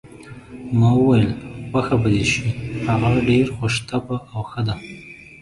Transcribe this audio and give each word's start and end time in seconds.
ما 0.79 0.89
وویل: 0.95 1.29
خوښه 1.69 1.95
به 2.01 2.09
دې 2.13 2.23
شي، 2.31 2.47
هغه 2.87 3.09
ډېره 3.27 3.51
خوش 3.57 3.73
طبع 3.89 4.17
او 4.33 4.41
ښه 4.51 4.61
ده. 4.67 4.75